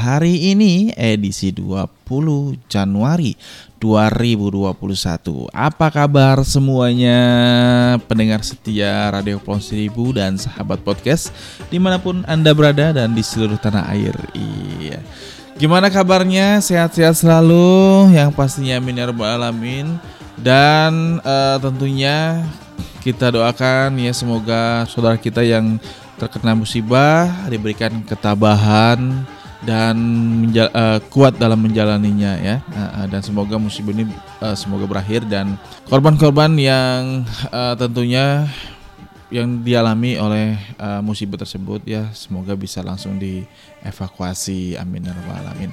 [0.00, 1.92] Hari ini edisi 20
[2.72, 3.36] Januari
[3.76, 4.72] 2021
[5.52, 7.20] Apa kabar semuanya
[8.08, 11.28] pendengar setia Radio Pulau Seribu dan sahabat podcast
[11.68, 14.16] Di mana pun Anda berada dan di seluruh tanah air?
[14.32, 15.04] Iya.
[15.60, 16.64] Gimana kabarnya?
[16.64, 20.00] Sehat-sehat selalu Yang pastinya amin ya alamin.
[20.40, 22.40] Dan uh, tentunya
[23.04, 25.76] kita doakan ya semoga saudara kita yang
[26.16, 29.28] terkena musibah diberikan ketabahan
[29.60, 29.96] dan
[30.46, 32.56] menjal, uh, kuat dalam menjalaninya ya.
[32.72, 34.08] Uh, uh, dan semoga musibah ini
[34.40, 38.48] uh, semoga berakhir dan korban-korban yang uh, tentunya
[39.30, 44.74] yang dialami oleh uh, musibah tersebut ya semoga bisa langsung dievakuasi.
[44.80, 45.70] Amin ya alamin.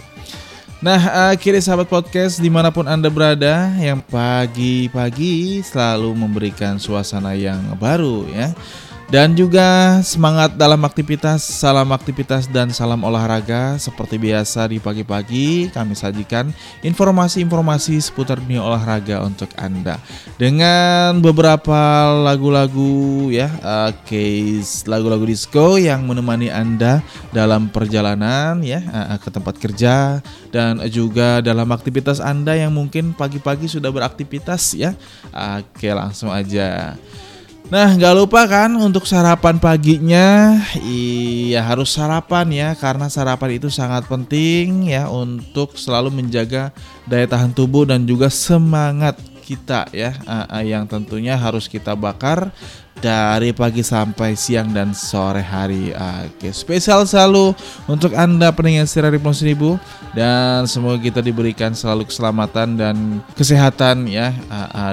[0.78, 7.34] Nah, uh, kiri sahabat podcast di mana pun anda berada yang pagi-pagi selalu memberikan suasana
[7.34, 8.54] yang baru ya
[9.08, 13.80] dan juga semangat dalam aktivitas, salam aktivitas dan salam olahraga.
[13.80, 16.52] Seperti biasa di pagi-pagi kami sajikan
[16.84, 19.96] informasi-informasi seputar dunia olahraga untuk Anda.
[20.36, 27.00] Dengan beberapa lagu-lagu ya uh, case lagu-lagu disco yang menemani Anda
[27.32, 30.20] dalam perjalanan ya uh, ke tempat kerja.
[30.52, 34.92] Dan juga dalam aktivitas Anda yang mungkin pagi-pagi sudah beraktivitas ya.
[35.32, 37.00] Oke langsung aja
[37.68, 40.56] Nah, nggak lupa kan untuk sarapan paginya,
[40.88, 46.72] iya harus sarapan ya, karena sarapan itu sangat penting ya untuk selalu menjaga
[47.04, 50.12] daya tahan tubuh dan juga semangat kita ya,
[50.60, 52.52] yang tentunya harus kita bakar
[52.98, 55.94] dari pagi sampai siang dan sore hari.
[56.28, 57.54] Oke, spesial selalu
[57.86, 59.70] untuk Anda pendengar setia Riplon Seribu
[60.18, 64.34] dan semoga kita diberikan selalu keselamatan dan kesehatan ya.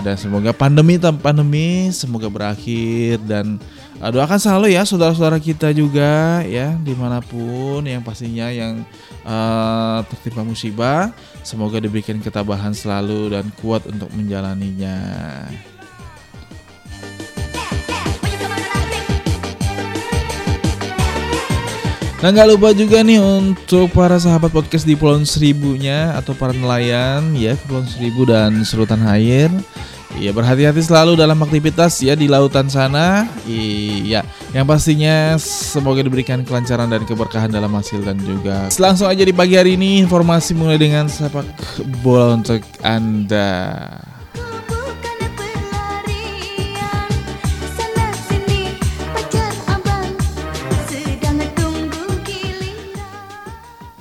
[0.05, 3.57] Dan semoga pandemi tanpa pandemi semoga berakhir dan
[4.03, 8.83] doakan selalu ya saudara-saudara kita juga ya di mana pun yang pastinya yang
[9.23, 11.15] uh, tertimpa musibah
[11.47, 14.99] semoga diberikan ketabahan selalu dan kuat untuk menjalaninya.
[22.25, 27.37] Nah nggak lupa juga nih untuk para sahabat podcast di Pulau Seribunya atau para nelayan
[27.37, 29.53] ya Pulau Seribu dan seluruh air.
[30.15, 33.27] Iya berhati-hati selalu dalam aktivitas ya di lautan sana.
[33.51, 34.23] Iya,
[34.55, 38.71] yang pastinya semoga diberikan kelancaran dan keberkahan dalam hasil dan juga.
[38.79, 41.45] Langsung aja di pagi hari ini informasi mulai dengan sepak
[41.99, 43.51] bola untuk anda.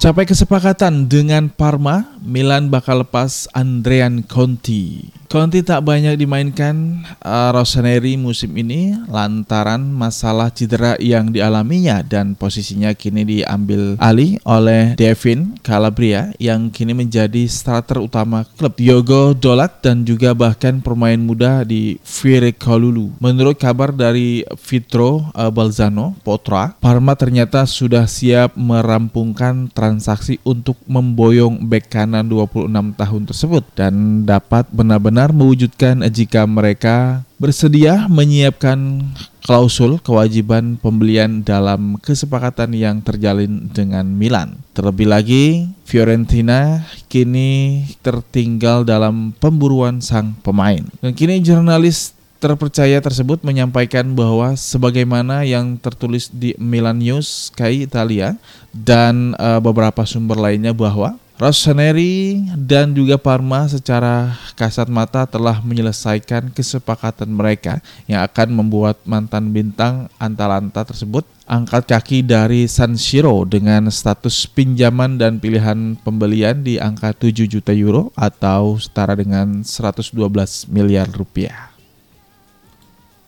[0.03, 5.11] Capai kesepakatan dengan Parma, Milan bakal lepas Andrean Conti.
[5.27, 12.93] Conti tak banyak dimainkan uh, Rossoneri musim ini lantaran masalah cedera yang dialaminya dan posisinya
[12.93, 20.05] kini diambil alih oleh Devin Calabria yang kini menjadi starter utama klub Diogo Dolat dan
[20.05, 23.17] juga bahkan pemain muda di Firekolulu.
[23.17, 31.65] Menurut kabar dari Vitro uh, Balzano Potra, Parma ternyata sudah siap merampungkan transaksi untuk memboyong
[31.65, 33.93] bek kanan 26 tahun tersebut dan
[34.29, 39.07] dapat benar-benar benar mewujudkan jika mereka bersedia menyiapkan
[39.45, 44.59] klausul kewajiban pembelian dalam kesepakatan yang terjalin dengan Milan.
[44.75, 45.45] Terlebih lagi,
[45.87, 50.81] Fiorentina kini tertinggal dalam pemburuan sang pemain.
[50.99, 58.35] Dan kini jurnalis terpercaya tersebut menyampaikan bahwa sebagaimana yang tertulis di Milan News Sky Italia
[58.75, 66.53] dan uh, beberapa sumber lainnya bahwa Rossoneri dan juga Parma secara kasat mata telah menyelesaikan
[66.53, 73.89] kesepakatan mereka yang akan membuat mantan bintang Atalanta tersebut angkat kaki dari San Siro dengan
[73.89, 80.13] status pinjaman dan pilihan pembelian di angka 7 juta euro atau setara dengan 112
[80.69, 81.72] miliar rupiah.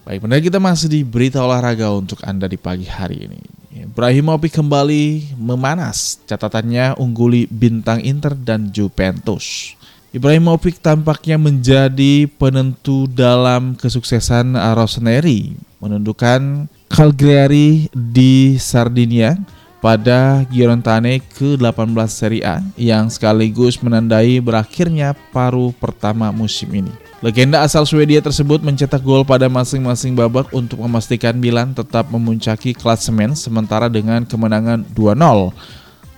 [0.05, 3.41] Baik, benar kita masih di berita olahraga untuk Anda di pagi hari ini.
[3.89, 9.73] Ibrahimovic kembali memanas, catatannya ungguli bintang Inter dan Juventus.
[10.13, 19.33] Ibrahimovic tampaknya menjadi penentu dalam kesuksesan Rossoneri menundukkan Cagliari di Sardinia
[19.81, 27.04] pada Girontane ke-18 Serie A yang sekaligus menandai berakhirnya paruh pertama musim ini.
[27.25, 33.33] Legenda asal Swedia tersebut mencetak gol pada masing-masing babak untuk memastikan Milan tetap memuncaki klasemen
[33.33, 35.49] sementara dengan kemenangan 2-0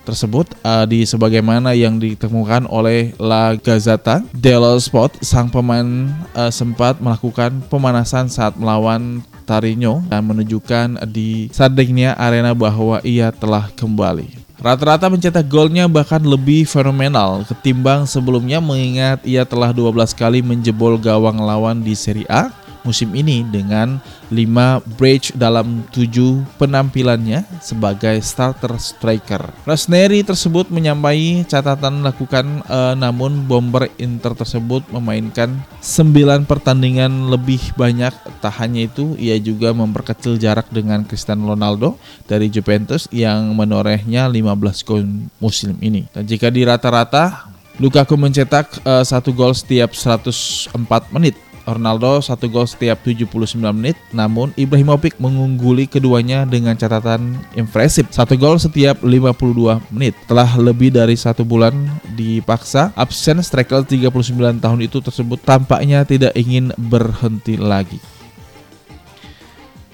[0.04, 7.00] tersebut uh, di sebagaimana yang ditemukan oleh La Gazzetta dello Sport sang pemain uh, sempat
[7.00, 14.47] melakukan pemanasan saat melawan Tarino dan menunjukkan di Sardinia Arena bahwa ia telah kembali.
[14.58, 21.38] Rata-rata mencetak golnya bahkan lebih fenomenal ketimbang sebelumnya mengingat ia telah 12 kali menjebol gawang
[21.38, 22.50] lawan di Serie A
[22.88, 24.00] musim ini dengan
[24.32, 26.08] 5 break dalam 7
[26.56, 29.52] penampilannya sebagai starter striker.
[29.68, 38.16] Rosneri tersebut menyampai catatan lakukan uh, namun bomber Inter tersebut memainkan 9 pertandingan lebih banyak.
[38.40, 44.88] Tak hanya itu, ia juga memperkecil jarak dengan Cristiano Ronaldo dari Juventus yang menorehnya 15
[44.88, 45.04] gol
[45.36, 46.08] musim ini.
[46.08, 50.74] Dan jika di rata-rata Lukaku mencetak uh, satu gol setiap 104
[51.14, 51.38] menit
[51.68, 58.56] Ronaldo satu gol setiap 79 menit, namun Ibrahimovic mengungguli keduanya dengan catatan impresif satu gol
[58.56, 60.16] setiap 52 menit.
[60.24, 61.74] Telah lebih dari satu bulan
[62.16, 68.17] dipaksa, absen striker 39 tahun itu tersebut tampaknya tidak ingin berhenti lagi.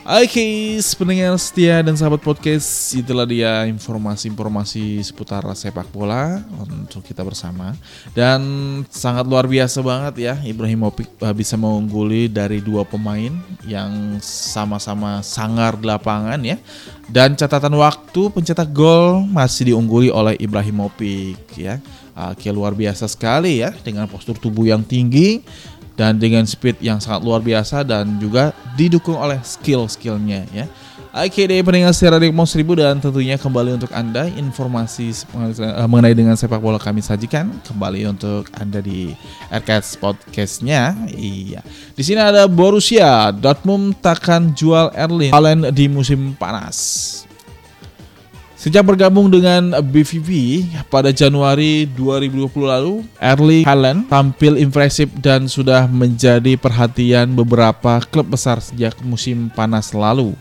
[0.04, 7.72] Oke, pendengar setia dan sahabat podcast, itulah dia informasi-informasi seputar sepak bola untuk kita bersama.
[8.12, 8.44] Dan
[8.92, 13.32] sangat luar biasa banget ya, Ibrahimovic bisa mengungguli dari dua pemain
[13.64, 16.60] yang sama-sama sangar di lapangan ya.
[17.08, 21.80] Dan catatan waktu pencetak gol masih diungguli oleh Ibrahimovic ya.
[22.14, 25.42] Oke, luar biasa sekali ya dengan postur tubuh yang tinggi
[25.94, 30.66] dan dengan speed yang sangat luar biasa dan juga didukung oleh skill-skillnya ya.
[31.14, 35.14] Oke deh pendengar secara Rekmo 1000 dan tentunya kembali untuk Anda informasi
[35.62, 39.14] eh, mengenai dengan sepak bola kami sajikan kembali untuk Anda di
[39.46, 40.90] RKS Podcastnya.
[41.14, 41.62] Iya.
[41.94, 47.22] Di sini ada Borussia Dortmund takkan jual Erling Haaland di musim panas.
[48.64, 56.56] Sejak bergabung dengan BVB pada Januari 2020 lalu, Erling Haaland tampil impresif dan sudah menjadi
[56.56, 60.32] perhatian beberapa klub besar sejak musim panas lalu.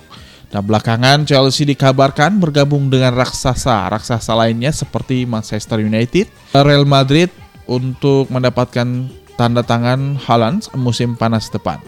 [0.48, 7.27] Dan belakangan Chelsea dikabarkan bergabung dengan raksasa-raksasa lainnya seperti Manchester United, Real Madrid
[7.68, 8.88] untuk mendapatkan
[9.36, 11.84] tanda tangan Haaland musim panas depan.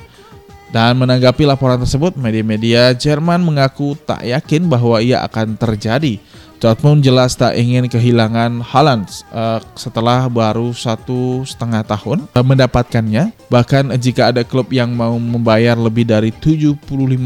[0.75, 6.19] Dan menanggapi laporan tersebut, media-media Jerman mengaku tak yakin bahwa ia akan terjadi
[6.59, 13.35] Dortmund jelas tak ingin kehilangan Haaland uh, setelah baru satu setengah tahun uh, mendapatkannya.
[13.51, 16.79] Bahkan jika ada klub yang mau membayar lebih dari 75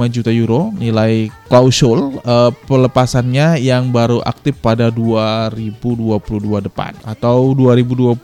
[0.10, 8.18] juta euro nilai klausul uh, pelepasannya yang baru aktif pada 2022 depan atau 2022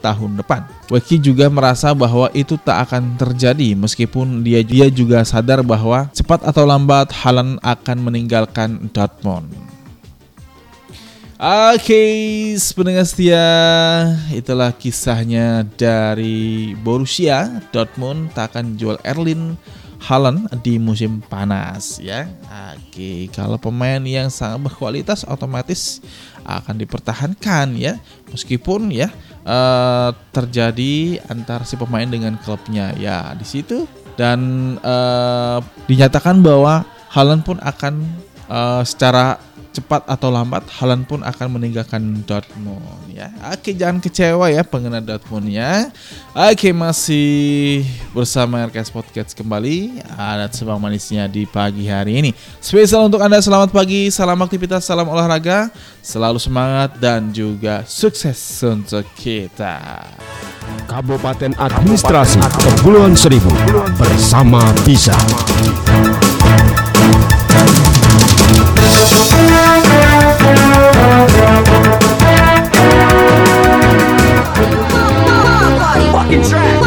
[0.00, 0.64] tahun depan.
[0.92, 6.44] Weki juga merasa bahwa itu tak akan terjadi meskipun dia dia juga sadar bahwa cepat
[6.44, 9.61] atau lambat Haaland akan meninggalkan Dortmund.
[11.42, 13.42] Oke, okay, pendengar setia,
[14.30, 19.58] itulah kisahnya dari Borussia Dortmund tak akan jual Erlin
[19.98, 22.30] Haaland di musim panas ya.
[22.78, 25.98] Oke, kalau pemain yang sangat berkualitas otomatis
[26.46, 27.98] akan dipertahankan ya,
[28.30, 29.10] meskipun ya
[29.42, 35.58] uh, terjadi antar si pemain dengan klubnya ya di situ dan uh,
[35.90, 37.98] dinyatakan bahwa Haaland pun akan
[38.46, 39.42] uh, secara
[39.72, 43.32] cepat atau lambat Halan pun akan meninggalkan Dortmund ya.
[43.50, 45.88] Oke, jangan kecewa ya pengguna Dortmund ya.
[46.36, 50.04] Oke, masih bersama RKS Podcast kembali.
[50.12, 52.30] Ada sebang manisnya di pagi hari ini.
[52.60, 55.72] Spesial untuk Anda selamat pagi, salam aktivitas, salam olahraga,
[56.04, 60.04] selalu semangat dan juga sukses untuk kita.
[60.86, 63.50] Kabupaten Administrasi Kepulauan Seribu
[63.96, 65.16] bersama Bisa.
[76.12, 76.80] Fucking track.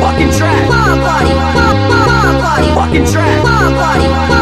[0.00, 0.68] Fucking track.
[2.74, 4.35] Fucking track.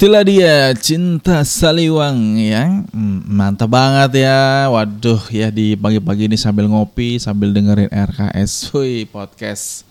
[0.00, 2.88] Oke, situlah dia cinta saliwang ya.
[2.88, 4.64] Hmm, mantap banget ya.
[4.72, 9.84] Waduh ya di pagi-pagi ini sambil ngopi, sambil dengerin RKS, wih podcast.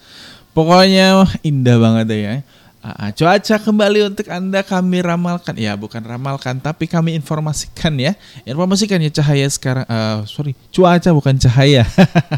[0.58, 2.34] Pokoknya indah banget ya.
[2.80, 5.52] Uh, cuaca kembali untuk Anda kami ramalkan.
[5.60, 8.16] Ya, bukan ramalkan, tapi kami informasikan ya.
[8.48, 9.84] Informasikan ya cahaya sekarang.
[9.84, 11.84] Uh, sorry, cuaca bukan cahaya.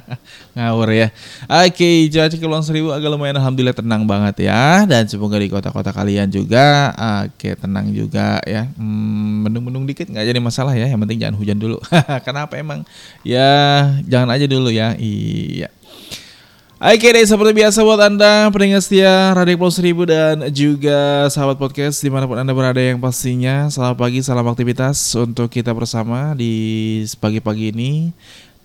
[0.58, 1.08] Ngawur ya.
[1.46, 4.82] Oke, cuaca Kepulauan Seribu agak lumayan Alhamdulillah tenang banget ya.
[4.90, 6.90] Dan semoga di kota-kota kalian juga.
[7.22, 8.66] Oke, tenang juga ya.
[8.82, 10.90] Hmm, mendung-mendung dikit nggak jadi masalah ya.
[10.90, 11.78] Yang penting jangan hujan dulu.
[12.26, 12.82] Kenapa emang?
[13.22, 14.98] Ya, jangan aja dulu ya.
[14.98, 15.70] Iya.
[16.82, 22.02] Oke deh, seperti biasa buat Anda pendengar setia Radio Plus 1000 dan juga sahabat podcast
[22.02, 23.70] di mana pun Anda berada yang pastinya.
[23.70, 28.10] Selamat pagi, salam aktivitas untuk kita bersama di pagi-pagi ini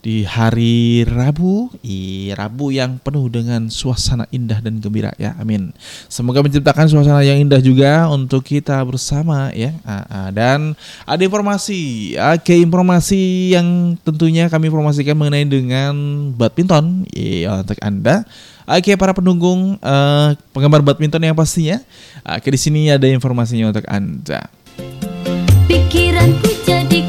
[0.07, 5.75] di hari Rabu, i Rabu yang penuh dengan suasana indah dan gembira ya, amin.
[6.07, 9.75] Semoga menciptakan suasana yang indah juga untuk kita bersama ya.
[10.31, 15.95] Dan ada informasi, oke informasi yang tentunya kami informasikan mengenai dengan
[16.39, 18.23] badminton ya untuk anda.
[18.63, 21.83] Oke para pendukung uh, penggemar badminton yang pastinya,
[22.23, 24.47] oke di sini ada informasinya untuk anda.
[25.67, 27.03] Pikiranku jadi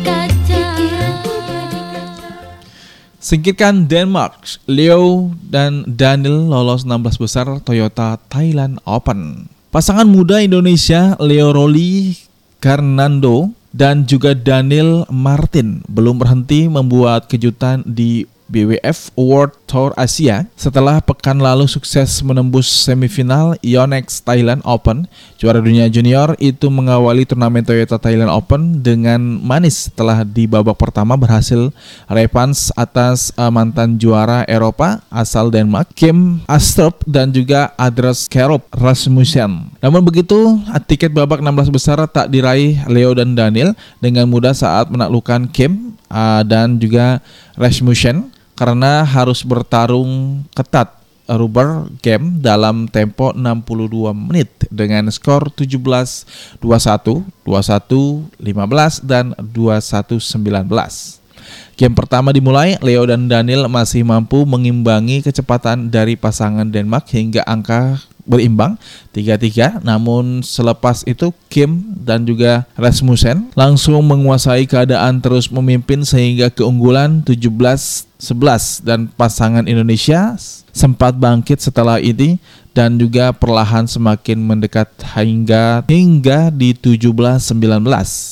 [3.27, 9.51] Singkirkan Denmark, Leo dan Daniel lolos 16 besar Toyota Thailand Open.
[9.67, 12.15] Pasangan muda Indonesia Leo Roli
[12.63, 21.03] Karnando dan juga Daniel Martin belum berhenti membuat kejutan di BWF World Tour Asia setelah
[21.03, 25.05] pekan lalu sukses menembus semifinal Yonex Thailand Open.
[25.35, 31.19] Juara dunia junior itu mengawali turnamen Toyota Thailand Open dengan manis setelah di babak pertama
[31.19, 31.69] berhasil
[32.07, 39.75] revanche atas uh, mantan juara Eropa asal Denmark Kim Astrup dan juga Adres Kerup Rasmussen.
[39.83, 40.57] Namun begitu,
[40.87, 46.41] tiket babak 16 besar tak diraih Leo dan Daniel dengan mudah saat menaklukkan Kim uh,
[46.47, 47.19] dan juga
[47.59, 50.97] Rasmussen karena harus bertarung ketat
[51.29, 55.77] rubber game dalam tempo 62 menit dengan skor 17
[56.63, 61.27] 21, 21 15 dan 21 19.
[61.77, 68.01] Game pertama dimulai, Leo dan Daniel masih mampu mengimbangi kecepatan dari pasangan Denmark hingga angka
[68.27, 68.75] berimbang
[69.15, 77.23] 3-3 namun selepas itu Kim dan juga Rasmussen langsung menguasai keadaan terus memimpin sehingga keunggulan
[78.17, 80.35] 17-11 dan pasangan Indonesia
[80.73, 82.37] sempat bangkit setelah ini
[82.77, 84.85] dan juga perlahan semakin mendekat
[85.17, 87.49] hingga hingga di 17-19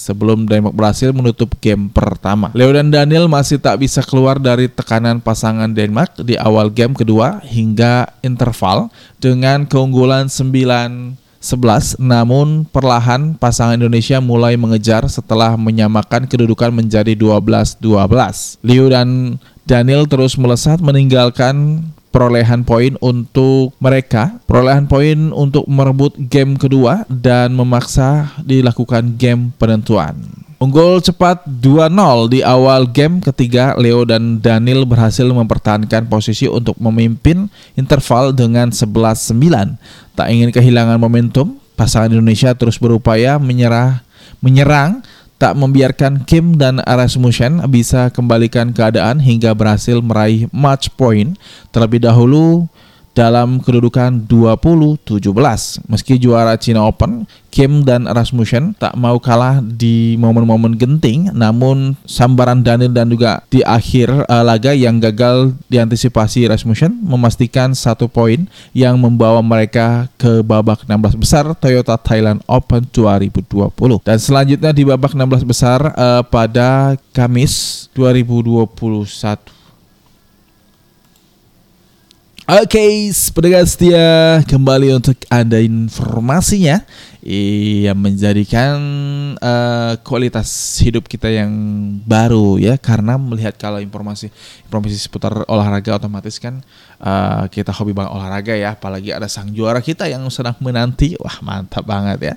[0.05, 2.53] sebelum Denmark berhasil menutup game pertama.
[2.53, 7.41] Leo dan Daniel masih tak bisa keluar dari tekanan pasangan Denmark di awal game kedua
[7.41, 16.73] hingga interval dengan keunggulan 9 11 namun perlahan pasangan Indonesia mulai mengejar setelah menyamakan kedudukan
[16.73, 18.65] menjadi 12-12.
[18.65, 21.81] Liu dan Daniel terus melesat meninggalkan
[22.13, 30.15] perolehan poin untuk mereka, perolehan poin untuk merebut game kedua dan memaksa dilakukan game penentuan.
[30.55, 37.51] Unggul cepat 2-0 di awal game ketiga, Leo dan Daniel berhasil mempertahankan posisi untuk memimpin
[37.75, 39.35] interval dengan 11-9.
[40.15, 44.05] Tak ingin kehilangan momentum, pasangan Indonesia terus berupaya menyerah
[44.39, 45.03] menyerang
[45.35, 51.35] tak membiarkan Kim dan Rasmussen bisa kembalikan keadaan hingga berhasil meraih match point.
[51.75, 52.71] Terlebih dahulu
[53.15, 55.23] dalam kedudukan 20-17.
[55.87, 62.59] Meski juara China Open, Kim dan Rasmussen tak mau kalah di momen-momen genting, namun sambaran
[62.59, 68.99] Daniel dan juga di akhir uh, laga yang gagal diantisipasi Rasmussen memastikan satu poin yang
[68.99, 74.03] membawa mereka ke babak 16 besar Toyota Thailand Open 2020.
[74.03, 79.54] Dan selanjutnya di babak 16 besar uh, pada Kamis 2021
[82.45, 86.85] Oke, okay, pendengar setia kembali untuk Anda informasinya
[87.25, 88.77] yang menjadikan
[89.41, 91.49] uh, kualitas hidup kita yang
[92.05, 92.77] baru ya.
[92.77, 94.29] Karena melihat kalau informasi
[94.69, 96.61] informasi seputar olahraga otomatis kan
[97.01, 98.77] uh, kita hobi banget olahraga ya.
[98.77, 101.17] Apalagi ada sang juara kita yang sedang menanti.
[101.17, 102.35] Wah mantap banget ya.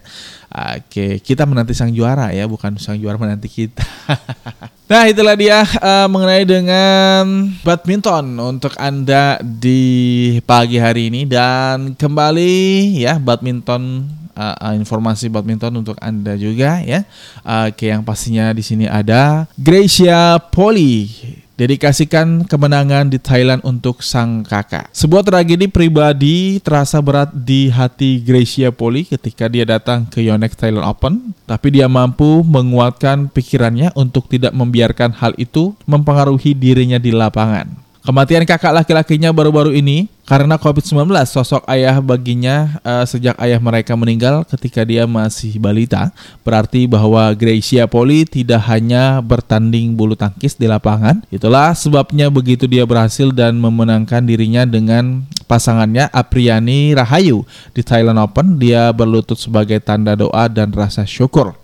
[0.48, 3.84] Oke kita menanti sang juara ya bukan sang juara menanti kita.
[4.88, 11.28] Nah itulah dia uh, mengenai dengan badminton untuk Anda di pagi hari ini.
[11.28, 12.56] Dan kembali
[12.96, 17.02] ya badminton uh, informasi badminton untuk Anda juga ya.
[17.42, 21.10] Uh, Oke yang pastinya di sini ada Gracia Poli
[21.58, 24.94] dedikasikan kemenangan di Thailand untuk sang kakak.
[24.94, 30.86] Sebuah tragedi pribadi terasa berat di hati Gracia Poli ketika dia datang ke Yonex Thailand
[30.86, 37.66] Open, tapi dia mampu menguatkan pikirannya untuk tidak membiarkan hal itu mempengaruhi dirinya di lapangan.
[38.06, 44.44] Kematian kakak laki-lakinya baru-baru ini karena COVID-19, sosok ayah baginya uh, sejak ayah mereka meninggal
[44.44, 46.12] ketika dia masih balita,
[46.44, 51.24] berarti bahwa Gracia Poli tidak hanya bertanding bulu tangkis di lapangan.
[51.32, 58.60] Itulah sebabnya begitu dia berhasil dan memenangkan dirinya dengan pasangannya Apriani Rahayu di Thailand Open,
[58.60, 61.56] dia berlutut sebagai tanda doa dan rasa syukur.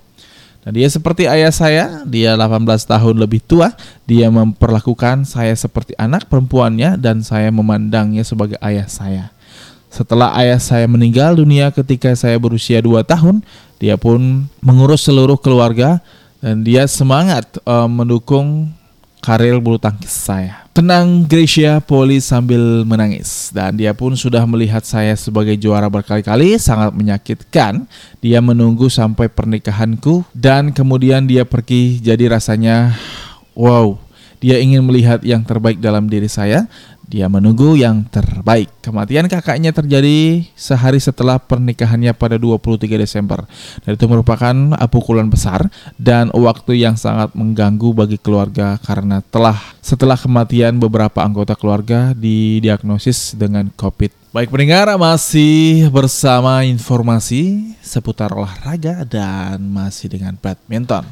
[0.64, 3.76] Dan dia seperti ayah saya, dia 18 tahun lebih tua,
[4.08, 9.24] dia memperlakukan saya seperti anak perempuannya dan saya memandangnya sebagai ayah saya.
[9.92, 13.44] Setelah ayah saya meninggal dunia ketika saya berusia 2 tahun,
[13.76, 16.00] dia pun mengurus seluruh keluarga
[16.40, 18.72] dan dia semangat uh, mendukung
[19.24, 20.68] karir bulu tangkis saya.
[20.76, 26.92] Tenang Gracia Poli sambil menangis dan dia pun sudah melihat saya sebagai juara berkali-kali sangat
[26.92, 27.88] menyakitkan.
[28.20, 32.92] Dia menunggu sampai pernikahanku dan kemudian dia pergi jadi rasanya
[33.56, 33.96] wow.
[34.44, 36.68] Dia ingin melihat yang terbaik dalam diri saya
[37.04, 38.72] dia menunggu yang terbaik.
[38.80, 43.44] Kematian kakaknya terjadi sehari setelah pernikahannya pada 23 Desember.
[43.84, 44.54] Dan itu merupakan
[44.88, 45.68] pukulan besar
[46.00, 53.36] dan waktu yang sangat mengganggu bagi keluarga karena telah setelah kematian beberapa anggota keluarga didiagnosis
[53.36, 54.32] dengan COVID.
[54.34, 61.06] Baik pendengar masih bersama informasi seputar olahraga dan masih dengan badminton.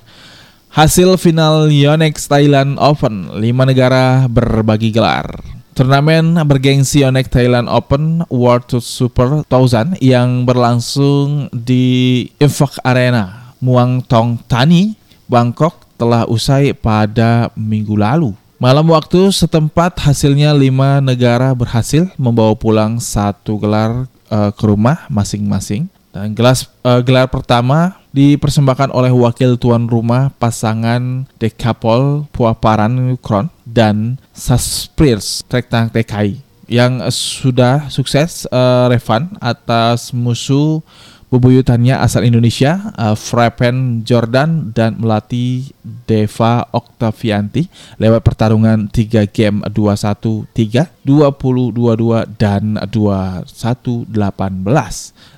[0.72, 5.61] Hasil final Yonex Thailand Open, lima negara berbagi gelar.
[5.72, 14.04] Turnamen bergengsi Yonex Thailand Open World Tour Super 1000 yang berlangsung di Impact Arena, Muang
[14.04, 14.92] Thong Thani,
[15.24, 18.36] Bangkok telah usai pada minggu lalu.
[18.60, 25.88] Malam waktu setempat hasilnya lima negara berhasil membawa pulang satu gelar uh, ke rumah masing-masing.
[26.12, 34.20] Dan gelas, uh, gelar pertama dipersembahkan oleh wakil tuan rumah pasangan Dekapol Puaparan Kron dan
[34.36, 40.84] Saspirs Trektang TKI yang sudah sukses uh, Revan atas musuh
[41.32, 50.92] bebuyutannya asal Indonesia, uh, Frepen Jordan dan melatih Deva Octavianti lewat pertarungan 3 game 21-3,
[51.08, 54.12] 20-22 dan 21-18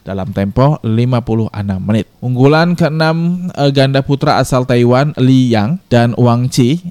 [0.04, 2.06] dalam tempo 56 menit.
[2.20, 3.02] Unggulan ke-6
[3.56, 6.84] uh, ganda putra asal Taiwan Li Yang dan Wang Chi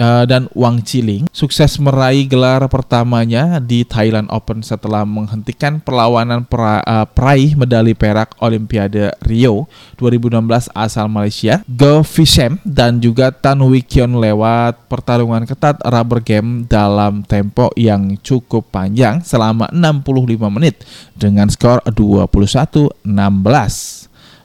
[0.00, 6.80] uh, dan Wang Chiling sukses meraih gelar pertamanya di Thailand Open setelah menghentikan perlawanan pra,
[6.82, 9.68] uh, peraih medali perak Olimpiade Rio
[10.00, 12.00] 2016 asal Malaysia, Go
[12.64, 19.20] dan juga Tan Wee Kion lewat pertarungan ketat rubber game dalam tempo yang cukup panjang
[19.20, 20.80] selama 65 menit
[21.12, 23.04] dengan skor 21-16.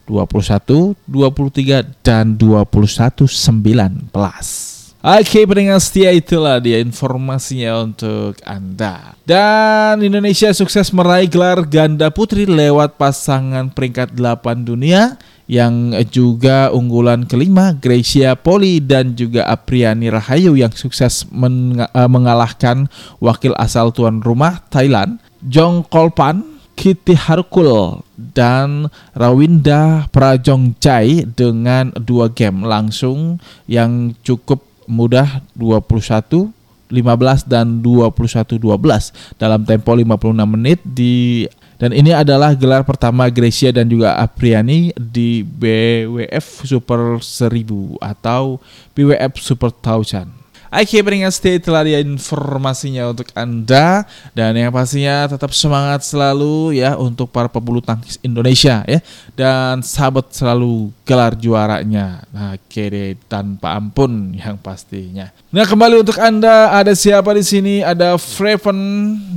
[0.05, 4.74] 21, 23, dan 21, 19.
[5.05, 9.13] Oke pendengar setia itulah dia informasinya untuk Anda.
[9.21, 17.29] Dan Indonesia sukses meraih gelar ganda putri lewat pasangan peringkat 8 dunia yang juga unggulan
[17.29, 22.89] kelima Gracia Poli dan juga Apriani Rahayu yang sukses eh, mengalahkan
[23.21, 26.41] wakil asal tuan rumah Thailand Jong Kolpan
[26.73, 33.37] Kitty Harkul dan Rawinda Prajongchai dengan dua game langsung
[33.69, 36.53] yang cukup mudah 21
[36.85, 41.45] 15 dan 21 12 dalam tempo 56 menit di
[41.75, 48.63] dan ini adalah gelar pertama Gracia dan juga Apriani di BWF Super 1000 atau
[48.95, 50.44] BWF Super 1000.
[50.83, 57.29] Beringat stay telah dia informasinya untuk Anda dan yang pastinya tetap semangat selalu ya untuk
[57.29, 58.99] para pebulu tangkis Indonesia ya
[59.37, 62.27] dan sahabat selalu gelar juaranya.
[62.33, 65.31] Nah, kede tanpa ampun yang pastinya.
[65.53, 67.75] Nah, kembali untuk Anda ada siapa di sini?
[67.79, 68.79] Ada Freven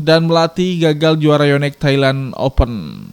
[0.03, 3.07] dan Melati gagal juara Yonex Thailand Open.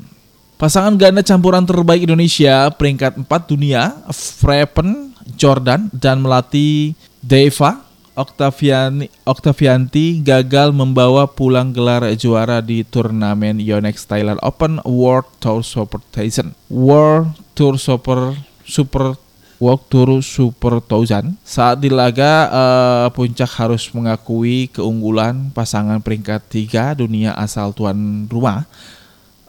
[0.55, 7.84] Pasangan ganda campuran terbaik Indonesia peringkat 4 dunia, Freven, Jordan dan Melati Deva
[8.15, 15.99] Octaviani, Octavianti gagal membawa pulang gelar juara di turnamen Yonex Thailand Open World Tour Super
[16.15, 16.56] Thousand.
[16.71, 18.32] World Tour Super
[18.63, 19.19] Super
[19.60, 21.36] World Tour Super Thousand.
[21.43, 28.63] Saat di laga uh, puncak harus mengakui keunggulan pasangan peringkat tiga dunia asal tuan rumah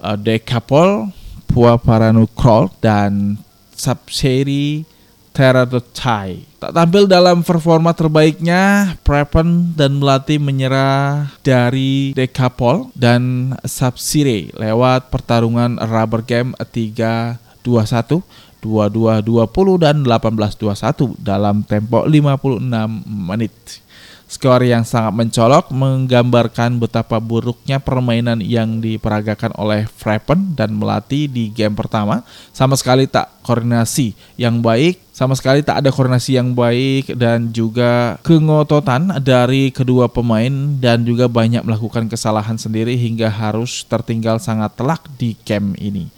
[0.03, 1.15] uh, Dekapol,
[1.47, 3.39] Pua Paranu Kroll dan
[3.79, 4.96] Sapseri
[5.37, 6.49] Teradotai.
[6.57, 15.77] Tak tampil dalam performa terbaiknya, Prepen dan Melati menyerah dari Decapol dan Subsire lewat pertarungan
[15.77, 18.25] rubber game 3-2-1,
[18.64, 22.64] 22-20 dan 18-21 dalam tempo 56
[23.05, 23.85] menit.
[24.27, 31.47] Skor yang sangat mencolok menggambarkan betapa buruknya permainan yang diperagakan oleh Frepen dan Melati di
[31.55, 32.27] game pertama.
[32.51, 38.19] Sama sekali tak koordinasi yang baik, sama sekali tak ada koordinasi yang baik dan juga
[38.27, 45.07] kengototan dari kedua pemain dan juga banyak melakukan kesalahan sendiri hingga harus tertinggal sangat telak
[45.15, 46.11] di game ini.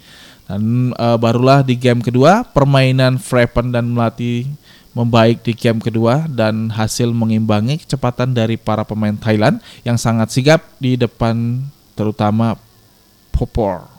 [0.49, 4.49] Dan uh, barulah di game kedua permainan Frepen dan Melati
[4.93, 10.65] membaik di game kedua dan hasil mengimbangi kecepatan dari para pemain Thailand yang sangat sigap
[10.81, 11.61] di depan
[11.93, 12.57] terutama
[13.29, 13.98] Popor.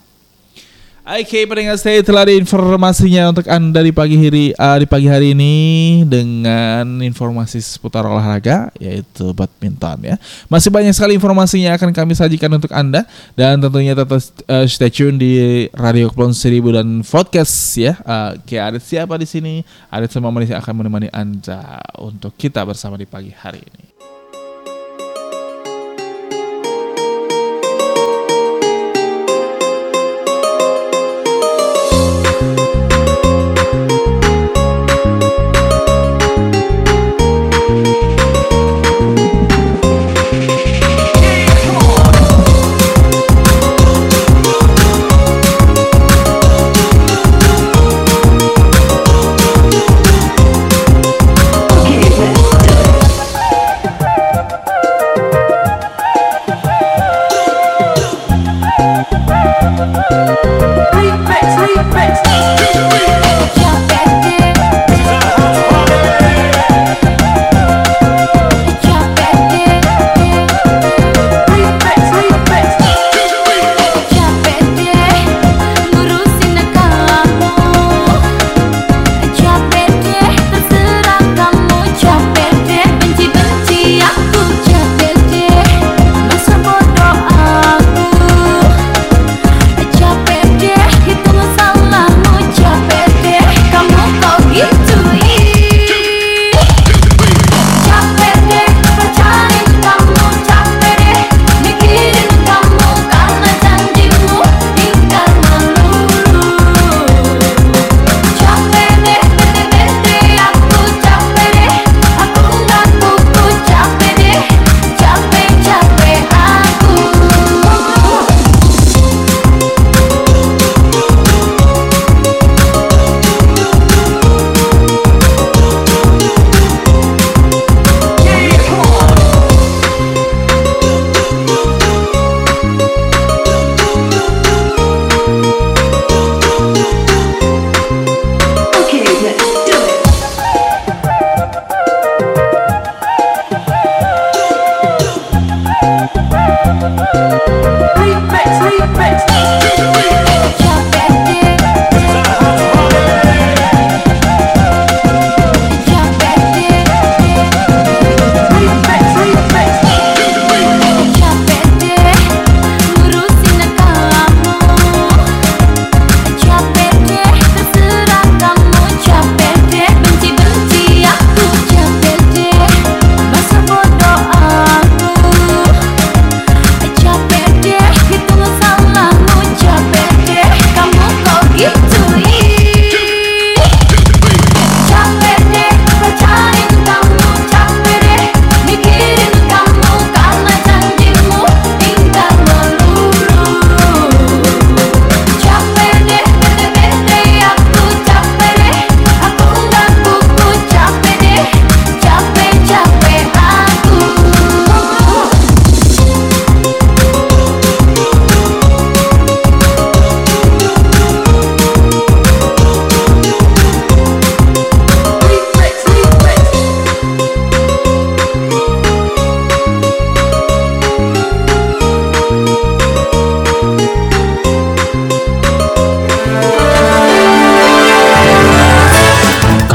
[1.01, 5.33] Oke, pendengar stay telah ada informasinya untuk Anda di pagi hari uh, di pagi hari
[5.33, 5.57] ini
[6.05, 10.21] dengan informasi seputar olahraga yaitu badminton ya.
[10.53, 15.17] Masih banyak sekali informasinya akan kami sajikan untuk Anda dan tentunya tetap uh, stay tune
[15.17, 15.33] di
[15.73, 17.97] Radio Kepulauan Seribu dan podcast ya.
[18.05, 19.65] Uh, Oke, ada siapa di sini?
[19.89, 23.89] Ada semua manusia akan menemani Anda untuk kita bersama di pagi hari ini.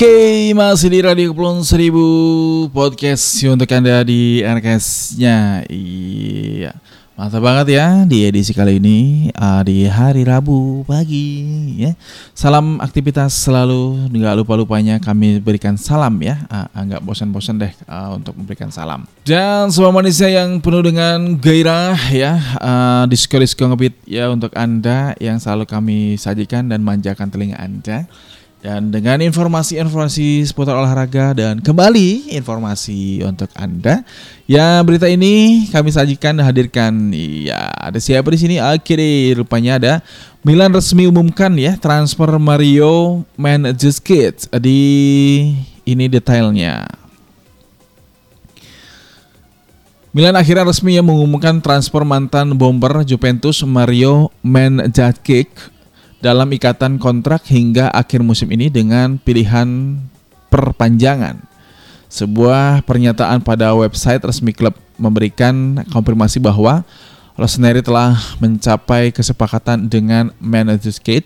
[0.00, 2.00] Oke, masih di Radio Kepulauan Seribu
[2.72, 6.72] Podcast untuk Anda di RKS-nya Iya,
[7.20, 11.44] mantap banget ya di edisi kali ini uh, Di hari Rabu pagi
[11.84, 11.92] ya.
[12.32, 16.48] Salam aktivitas selalu, nggak lupa-lupanya kami berikan salam ya.
[16.48, 17.72] Uh, Nggak bosan-bosan deh
[18.16, 19.04] untuk memberikan salam.
[19.28, 25.44] Dan semua manusia yang penuh dengan gairah ya uh, Disko-disko ngebit ya untuk Anda Yang
[25.44, 28.08] selalu kami sajikan dan manjakan telinga Anda
[28.60, 34.04] dan dengan informasi-informasi seputar olahraga dan kembali informasi untuk Anda.
[34.44, 36.92] Ya, berita ini kami sajikan dan hadirkan.
[37.16, 38.56] Ya, ada siapa di sini?
[38.60, 39.92] Akhirnya rupanya ada
[40.44, 44.80] Milan resmi umumkan ya transfer Mario Mandzukic di
[45.88, 46.84] ini detailnya.
[50.12, 55.48] Milan akhirnya resmi mengumumkan transfer mantan bomber Juventus Mario Mandzukic
[56.20, 59.96] dalam ikatan kontrak hingga akhir musim ini dengan pilihan
[60.52, 61.40] perpanjangan.
[62.12, 66.84] Sebuah pernyataan pada website resmi klub memberikan konfirmasi bahwa
[67.40, 71.24] Rossoneri telah mencapai kesepakatan dengan manajer skate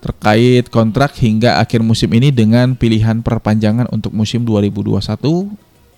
[0.00, 4.96] terkait kontrak hingga akhir musim ini dengan pilihan perpanjangan untuk musim 2021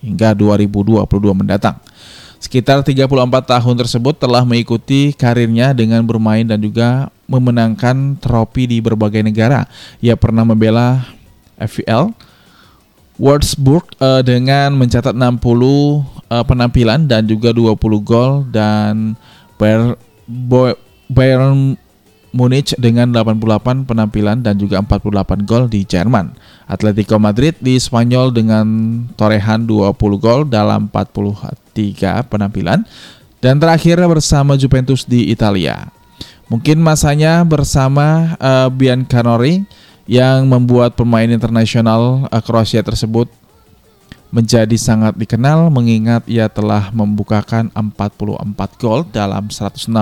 [0.02, 1.78] hingga 2022 mendatang.
[2.42, 3.08] Sekitar 34
[3.46, 9.64] tahun tersebut telah mengikuti karirnya dengan bermain dan juga memenangkan trofi di berbagai negara.
[10.00, 11.04] Ia pernah membela
[11.58, 12.12] FPL
[13.14, 16.02] Wolfsburg uh, dengan mencatat 60 uh,
[16.34, 19.14] eh, penampilan dan juga 20 gol dan
[19.54, 19.94] Bayern,
[21.06, 21.78] Bayern
[22.34, 26.34] Munich dengan 88 penampilan dan juga 48 gol di Jerman.
[26.66, 28.66] Atletico Madrid di Spanyol dengan
[29.14, 32.82] torehan 20 gol dalam 43 penampilan.
[33.38, 35.86] Dan terakhir bersama Juventus di Italia.
[36.52, 39.64] Mungkin masanya bersama uh, Biancanori
[40.04, 43.32] yang membuat pemain internasional uh, Kroasia tersebut
[44.34, 49.94] menjadi sangat dikenal mengingat ia telah membukakan 44 gol dalam 162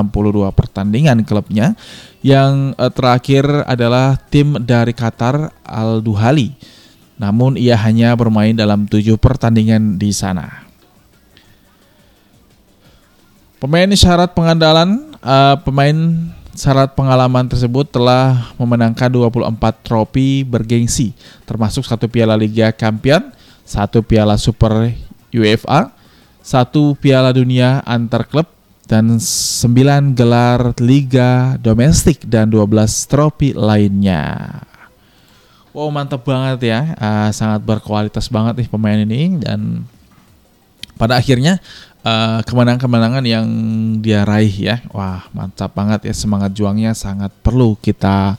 [0.57, 1.77] pertandingan klubnya.
[2.25, 6.57] Yang eh, terakhir adalah tim dari Qatar Al Duhali.
[7.21, 10.65] Namun ia hanya bermain dalam tujuh pertandingan di sana.
[13.61, 15.97] Pemain syarat pengandalan, uh, pemain
[16.53, 21.17] syarat pengalaman tersebut telah memenangkan 24 trofi bergengsi,
[21.49, 23.33] termasuk satu Piala Liga Champion,
[23.65, 24.93] satu Piala Super
[25.33, 25.89] UEFA,
[26.45, 28.45] satu Piala Dunia antar klub,
[28.85, 34.61] dan 9 gelar liga domestik dan 12 trofi lainnya.
[35.73, 39.89] Wow mantap banget ya, uh, sangat berkualitas banget nih pemain ini dan
[41.01, 41.57] pada akhirnya
[42.07, 43.47] uh, kemenangan-kemenangan yang
[43.99, 48.37] dia raih ya, wah mantap banget ya semangat juangnya sangat perlu kita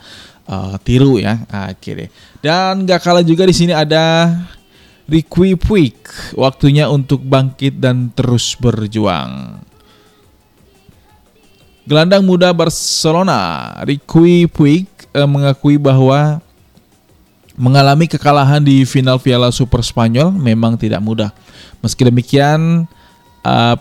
[0.47, 2.11] uh, tiru ya akhirnya.
[2.43, 4.36] Dan gak kalah juga di sini ada
[5.03, 5.99] Ricky Puig,
[6.36, 9.59] waktunya untuk bangkit dan terus berjuang.
[11.84, 16.39] Gelandang muda Barcelona, Ricky Puig eh, mengakui bahwa
[17.59, 21.36] mengalami kekalahan di final Piala Super Spanyol memang tidak mudah.
[21.84, 22.88] Meski demikian,
[23.44, 23.76] uh,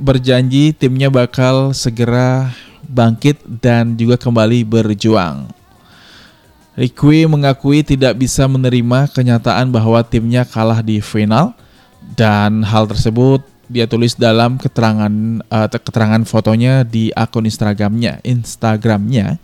[0.00, 2.52] berjanji timnya bakal segera
[2.86, 5.50] bangkit dan juga kembali berjuang.
[6.72, 11.52] Rikwi mengakui tidak bisa menerima kenyataan bahwa timnya kalah di final
[12.16, 15.12] dan hal tersebut dia tulis dalam keterangan
[15.48, 19.40] uh, keterangan fotonya di akun Instagramnya Instagramnya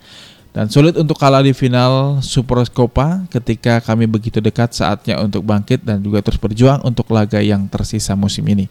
[0.49, 5.85] dan sulit untuk kalah di final Super Copa ketika kami begitu dekat saatnya untuk bangkit
[5.85, 8.65] dan juga terus berjuang untuk laga yang tersisa musim ini.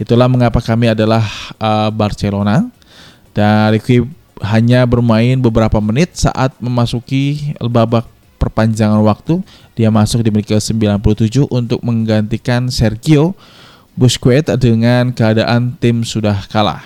[0.00, 1.24] Itulah mengapa kami adalah
[1.60, 2.68] uh, Barcelona
[3.32, 4.04] dan Ricky
[4.42, 8.04] hanya bermain beberapa menit saat memasuki babak
[8.42, 9.38] perpanjangan waktu.
[9.78, 13.38] Dia masuk di menit ke-97 untuk menggantikan Sergio
[13.94, 16.82] Busquets dengan keadaan tim sudah kalah.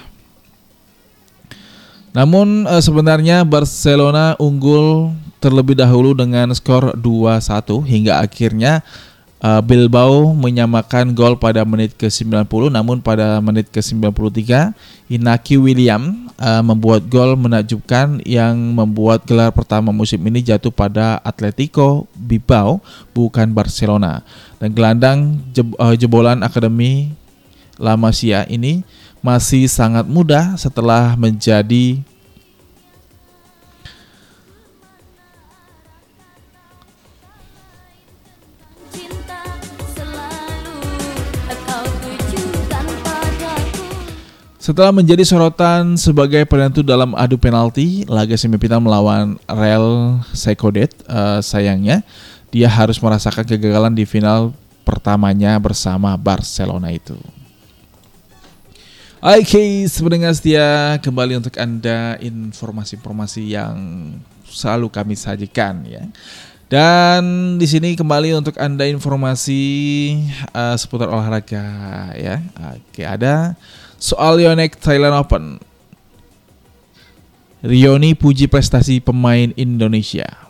[2.12, 8.80] Namun eh, sebenarnya Barcelona unggul terlebih dahulu dengan skor 2-1 hingga akhirnya
[9.40, 14.72] uh, Bilbao menyamakan gol pada menit ke-90 namun pada menit ke-93
[15.06, 22.08] Inaki William uh, membuat gol menakjubkan yang membuat gelar pertama musim ini jatuh pada Atletico
[22.16, 22.80] Bilbao
[23.12, 24.22] bukan Barcelona.
[24.56, 25.18] Dan gelandang
[25.52, 27.12] jeb, uh, jebolan Akademi
[27.76, 28.84] La Masia ini
[29.20, 32.00] masih sangat muda setelah menjadi
[44.66, 52.02] Setelah menjadi sorotan sebagai penentu dalam adu penalti laga semifinal melawan Real Secodet, uh, sayangnya
[52.50, 54.50] dia harus merasakan kegagalan di final
[54.82, 57.14] pertamanya bersama Barcelona itu.
[59.22, 63.78] Oke, okay, sebenarnya setia kembali untuk Anda informasi-informasi yang
[64.50, 66.10] selalu kami sajikan ya.
[66.66, 69.62] Dan di sini kembali untuk Anda informasi
[70.50, 71.62] uh, seputar olahraga
[72.18, 72.42] ya.
[72.74, 73.54] Oke, okay, ada
[73.96, 75.44] soal Yonex Thailand Open.
[77.64, 80.46] Rioni puji prestasi pemain Indonesia.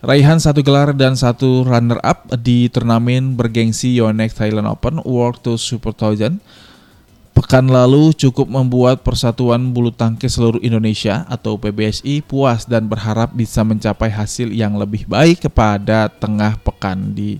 [0.00, 5.60] Raihan satu gelar dan satu runner up di turnamen bergengsi Yonex Thailand Open World Tour
[5.60, 6.40] Super 1000
[7.30, 13.62] Pekan lalu cukup membuat Persatuan Bulu Tangkis Seluruh Indonesia atau PBSI puas dan berharap bisa
[13.64, 17.38] mencapai hasil yang lebih baik kepada tengah pekan di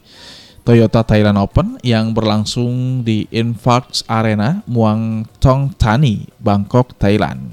[0.70, 7.50] Toyota Thailand Open yang berlangsung di Infarct Arena Muang Thong Thani, Bangkok, Thailand.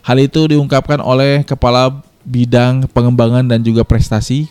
[0.00, 4.48] Hal itu diungkapkan oleh Kepala Bidang Pengembangan dan juga Prestasi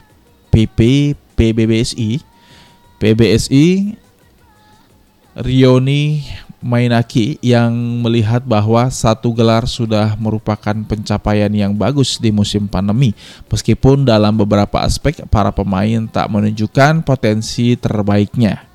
[0.54, 2.22] PP PBBSI
[3.02, 3.98] PBSI
[5.34, 6.22] Rioni
[6.58, 7.70] Mainaki yang
[8.01, 13.14] melihat bahwa satu gelar sudah merupakan pencapaian yang bagus di musim pandemi
[13.45, 18.66] meskipun dalam beberapa aspek para pemain tak menunjukkan potensi terbaiknya.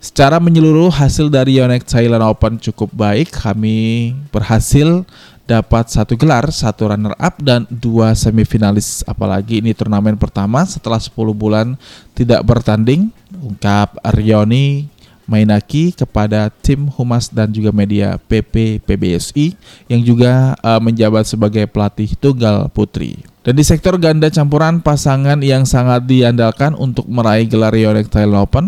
[0.00, 3.36] Secara menyeluruh hasil dari Yonex Thailand Open cukup baik.
[3.36, 5.04] Kami berhasil
[5.44, 9.04] dapat satu gelar, satu runner up dan dua semifinalis.
[9.04, 11.76] Apalagi ini turnamen pertama setelah 10 bulan
[12.16, 13.12] tidak bertanding.
[13.44, 14.88] Ungkap Rioni
[15.30, 19.54] Mainaki kepada tim humas dan juga media PP PBSI
[19.86, 23.22] yang juga uh, menjabat sebagai pelatih tunggal putri.
[23.46, 28.66] Dan di sektor ganda campuran pasangan yang sangat diandalkan untuk meraih gelar Yonex Thailand Open,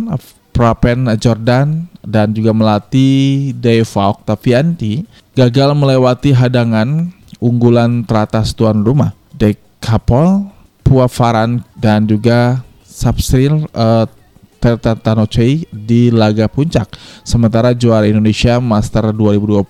[0.54, 5.02] Prapen Jordan dan juga melatih Deva Octavianti
[5.34, 7.10] gagal melewati hadangan
[7.42, 10.46] unggulan teratas tuan rumah Dek Kapol,
[10.86, 14.06] Puafaran dan juga Sabsril uh,
[14.62, 16.94] Tertatanoce di laga puncak.
[17.26, 19.66] Sementara juara Indonesia Master 2020,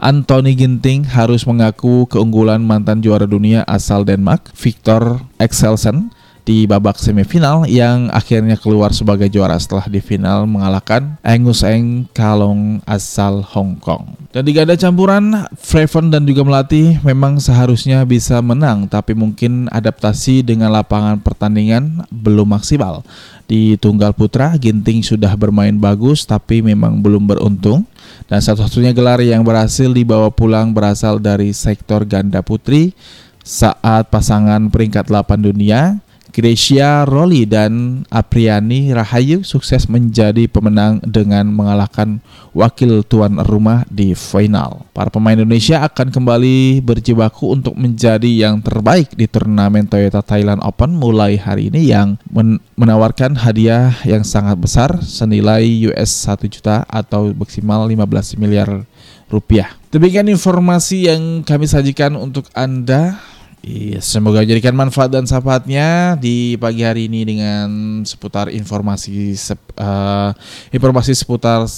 [0.00, 6.08] Anthony Ginting harus mengaku keunggulan mantan juara dunia asal Denmark, Victor Excelsen
[6.44, 12.80] di babak semifinal yang akhirnya keluar sebagai juara setelah di final mengalahkan Angus Eng Kalong
[12.88, 14.16] asal Hong Kong.
[14.30, 20.46] Dan di ganda campuran, Freven dan juga Melati memang seharusnya bisa menang tapi mungkin adaptasi
[20.46, 23.02] dengan lapangan pertandingan belum maksimal.
[23.50, 27.82] Di tunggal putra, Ginting sudah bermain bagus tapi memang belum beruntung.
[28.30, 32.94] Dan satu-satunya gelar yang berhasil dibawa pulang berasal dari sektor ganda putri
[33.42, 35.98] saat pasangan peringkat 8 dunia
[36.40, 42.24] Gracia Roli dan Apriani Rahayu sukses menjadi pemenang dengan mengalahkan
[42.56, 44.88] wakil tuan rumah di final.
[44.96, 50.96] Para pemain Indonesia akan kembali berjibaku untuk menjadi yang terbaik di turnamen Toyota Thailand Open
[50.96, 57.36] mulai hari ini yang men menawarkan hadiah yang sangat besar senilai US 1 juta atau
[57.36, 58.88] maksimal 15 miliar
[59.28, 59.76] rupiah.
[59.92, 63.20] Demikian informasi yang kami sajikan untuk Anda
[63.60, 67.68] Iya, semoga jadikan manfaat dan sahabatnya di pagi hari ini dengan
[68.08, 70.32] seputar informasi sep, uh,
[70.72, 71.68] informasi seputar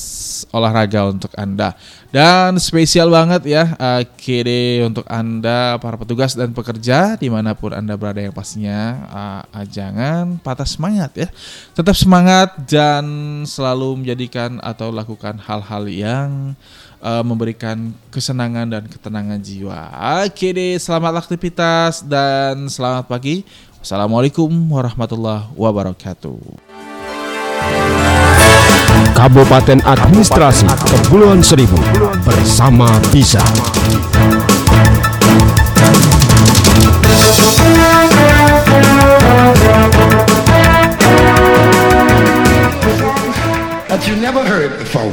[0.55, 1.75] olahraga untuk anda.
[2.15, 7.75] Dan spesial banget ya uh, KD untuk anda para petugas dan pekerja di mana pun
[7.75, 9.03] anda berada yang pastinya
[9.51, 11.29] uh, jangan patah semangat ya.
[11.75, 13.03] Tetap semangat dan
[13.43, 16.55] selalu menjadikan atau lakukan hal-hal yang
[17.03, 19.91] uh, memberikan kesenangan dan ketenangan jiwa.
[20.25, 23.43] Oke deh, selamat aktivitas dan selamat pagi.
[23.83, 26.39] Wassalamualaikum warahmatullahi wabarakatuh.
[29.13, 31.77] Kabupaten Administrasi Kepulauan Seribu
[32.23, 33.43] bersama Bisa.
[43.93, 45.13] That you never heard before.